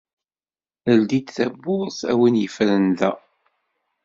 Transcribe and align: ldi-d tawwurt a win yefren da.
ldi-d 0.97 1.27
tawwurt 1.35 1.99
a 2.11 2.13
win 2.19 2.39
yefren 2.43 2.85
da. 2.99 3.11